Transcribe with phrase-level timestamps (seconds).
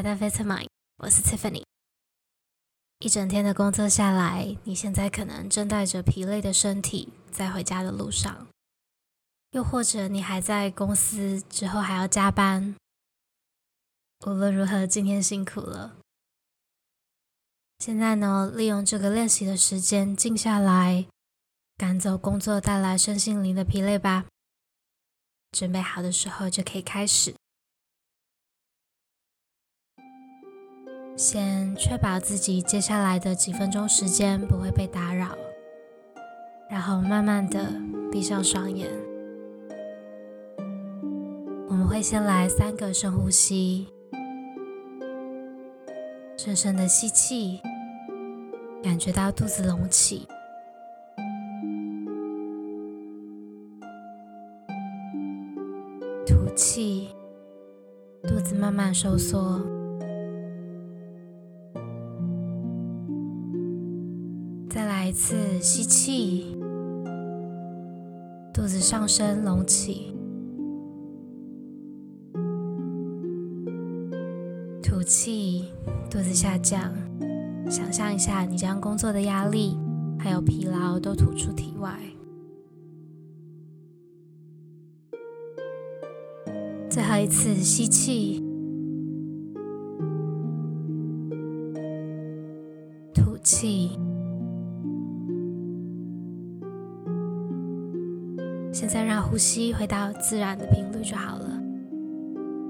[0.00, 0.66] 来到 Vitamind，
[0.96, 1.62] 我是 Tiffany。
[3.00, 8.46] 一整天的工作下来，你现在可能正带着疲累的身体在回家的路上，
[9.50, 12.74] 又或者你还在公司，之后还要加班。
[14.24, 15.98] 无论如何，今天辛苦了。
[17.80, 21.04] 现在呢，利用这个练习的时间，静下来，
[21.76, 24.24] 赶走工作带来身心灵的疲累吧。
[25.52, 27.34] 准备好的时候，就可以开始。
[31.20, 35.36] 先确保自己接下来的几分钟时间不会被打扰，
[36.70, 37.70] 然后慢慢的
[38.10, 38.88] 闭上双眼。
[41.68, 43.86] 我们会先来三个深呼吸，
[46.38, 47.60] 深深的吸气，
[48.82, 50.26] 感觉到肚子隆起，
[56.26, 57.10] 吐气，
[58.22, 59.60] 肚子慢慢收缩。
[64.90, 66.56] 再一次吸气，
[68.52, 70.12] 肚子上升隆起，
[74.82, 75.66] 吐气，
[76.10, 76.92] 肚子下降。
[77.70, 79.78] 想象一下，你将工作的压力
[80.18, 81.96] 还有疲劳都吐出体外。
[86.90, 88.42] 最后一次吸气，
[99.30, 101.62] 呼吸回到自然的频率就好了。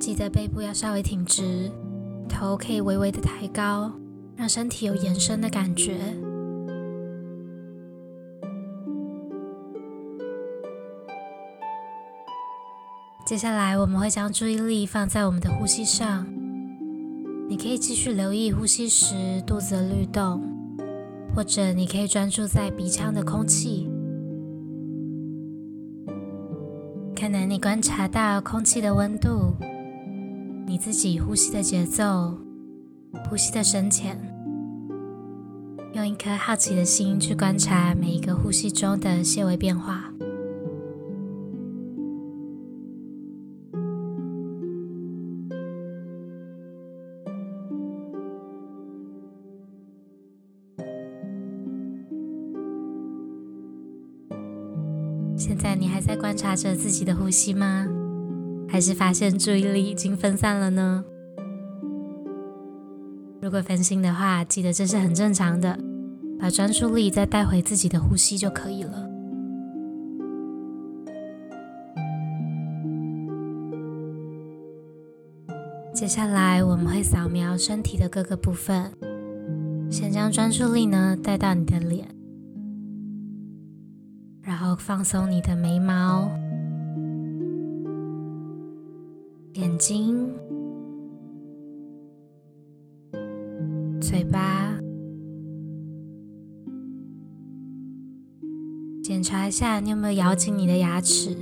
[0.00, 1.70] 记得背部要稍微挺直，
[2.26, 3.92] 头可以微微的抬高，
[4.36, 5.98] 让身体有延伸的感觉。
[13.26, 16.26] 接下来我们会将注意力放在我们的呼吸上。
[17.50, 20.40] 你可以继续留意呼吸时肚子的律动，
[21.34, 23.85] 或者你可以专注在鼻腔的空气。
[27.56, 29.56] 你观察到空气的温度，
[30.66, 32.36] 你自己呼吸的节奏，
[33.30, 34.14] 呼吸的深浅，
[35.94, 40.12] 用一颗好奇的心去观察每一个呼吸中的细微变化。
[56.06, 57.84] 在观察着自己的呼吸吗？
[58.68, 61.04] 还是发现注意力已经分散了呢？
[63.40, 65.76] 如果分心的话，记得这是很正常的，
[66.38, 69.10] 把专注力再带回自己的呼吸就可以了。
[75.92, 78.92] 接下来我们会扫描身体的各个部分，
[79.90, 82.15] 先将专注力呢带到你的脸。
[84.78, 86.30] 放松你的眉毛、
[89.54, 90.30] 眼睛、
[94.00, 94.78] 嘴巴，
[99.02, 101.36] 检查一下你有没有咬紧你的牙齿。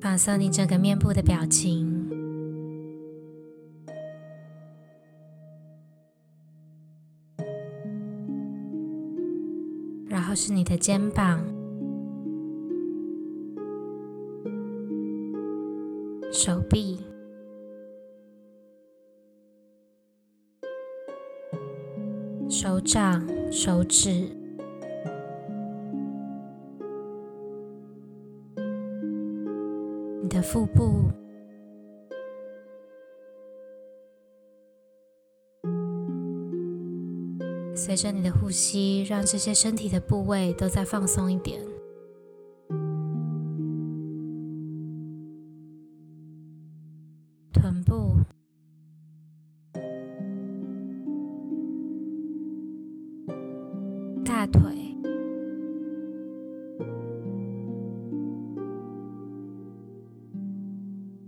[0.00, 1.83] 放松你整个面部的表情。
[10.14, 11.44] 然后是你的肩膀、
[16.30, 17.00] 手臂、
[22.48, 24.08] 手掌、手指、
[30.22, 31.23] 你的腹部。
[37.86, 41.60] 随着你的呼吸，让这些身体的部位都再放松一点。
[47.52, 48.16] 臀部、
[54.24, 54.62] 大腿、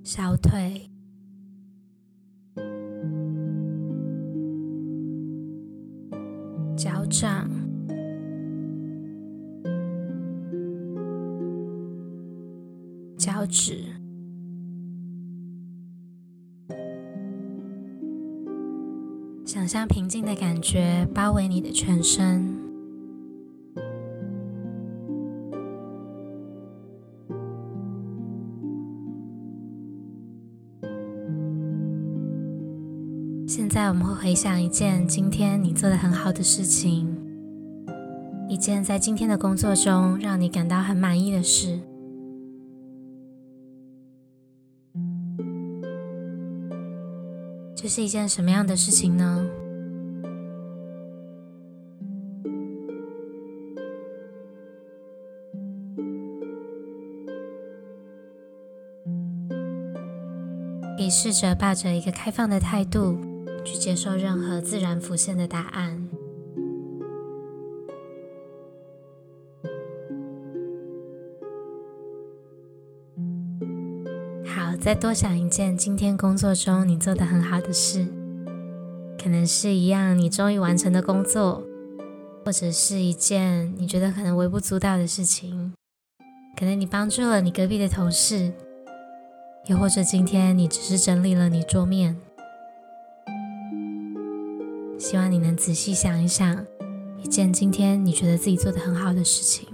[0.03, 0.91] 小腿。
[7.19, 7.49] 上、
[13.17, 13.85] 脚趾，
[19.47, 22.76] 想象平静的感觉包围你的全身。
[33.77, 37.15] 在我们会回想一件今天你做的很好的事情，
[38.49, 41.79] 一件在今天的工作中让你感到很满意的事。
[47.75, 49.47] 这是一件什么样的事情呢？
[60.97, 63.19] 可以试着抱着一个开放的态度
[63.67, 66.09] 去接受任何自然浮现的答案。
[74.47, 78.07] 好，再多想一件今天工作中你做得很好的事，
[79.21, 81.65] 可能是一样你终于完成的工作，
[82.45, 85.75] 或者是一件你觉得可能微不足道的事情，
[86.57, 88.53] 可能你帮助了你隔壁的同事。
[89.67, 92.17] 又或者今天你只是整理了你桌面，
[94.99, 96.65] 希望你能仔细想一想，
[97.23, 99.69] 一件今天你觉得自己做得很好的事情。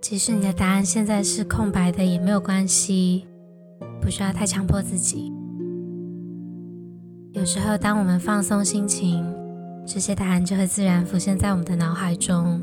[0.00, 3.28] 即使你的答案现在是空白的，也没有关系，
[4.00, 5.32] 不需要太强迫自己。
[7.32, 9.24] 有时候，当我们放松心情，
[9.92, 12.62] 这些答案就会自然浮现在我们的脑海中。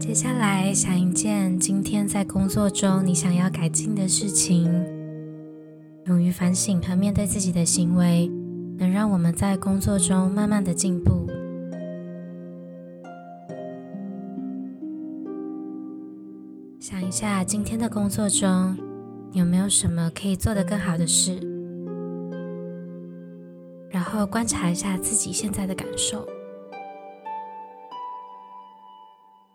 [0.00, 4.68] 接下来，想一件今天在工作中你想要改进的事情。
[6.06, 8.28] 勇于反省和面对自己的行为，
[8.76, 11.26] 能让我们在工作中慢慢的进步。
[16.80, 18.76] 想一下，今天的工作中
[19.32, 21.40] 有没有什么可以做得更好的事？
[23.90, 26.26] 然后观察一下自己现在的感受，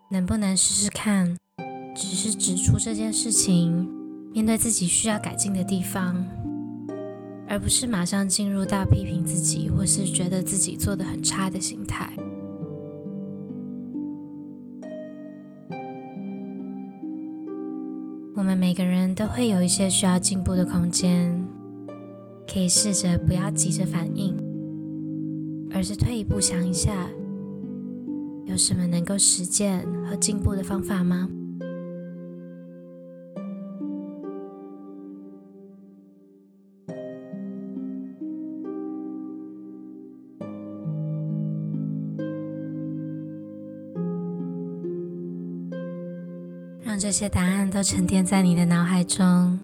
[0.08, 1.36] 能不能试试看，
[1.94, 3.86] 只是指出这件事情，
[4.32, 6.24] 面对自己需要改进的地方。
[7.50, 12.08] 而不是马上进入到批评自己，或是觉得自己做的很差的心态。
[18.36, 21.44] 我们每个人都会有一些需要进步的空间，
[22.46, 24.32] 可以试着不要急着反应，
[25.74, 27.10] 而是退一步想一下，
[28.44, 31.28] 有什么能够实践和进步的方法吗？
[47.00, 49.58] 这些答案都沉淀在你的脑海中，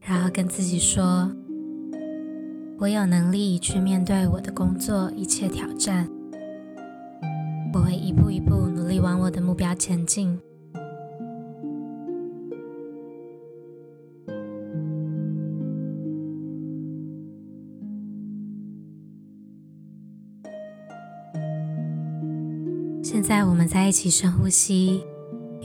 [0.00, 1.30] 然后跟自己说
[2.80, 6.08] ：“我有能力去面对我的工作一切挑战，
[7.74, 10.40] 我会一步一步努力往我的目标前进。”
[23.04, 25.04] 现在我们在一起深呼吸。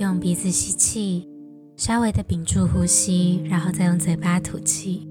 [0.02, 1.30] 用鼻子吸气，
[1.76, 5.08] 稍微的屏住呼吸，然后再用嘴巴吐气。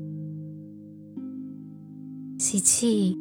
[2.40, 3.16] 吸气，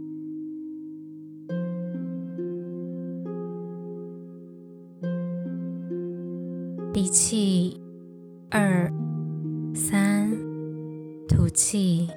[6.92, 7.80] 闭气，
[8.50, 8.92] 二、
[9.76, 10.32] 三，
[11.28, 12.10] 吐气。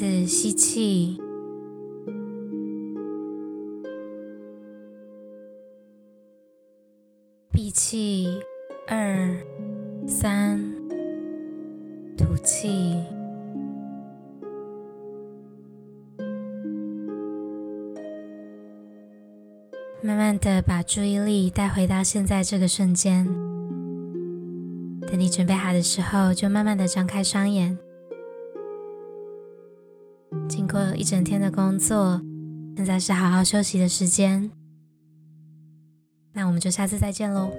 [0.00, 1.20] 次吸气，
[7.52, 8.40] 闭气，
[8.88, 9.36] 二、
[10.08, 10.58] 三，
[12.16, 13.04] 吐气。
[20.02, 23.26] 慢慢的把注意力带回到现在这个瞬间。
[25.02, 27.76] 等你准备好的时候，就慢慢的张开双眼。
[30.70, 32.22] 经过一整天的工作，
[32.76, 34.52] 现在是好好休息的时间。
[36.32, 37.50] 那我们就下次再见喽。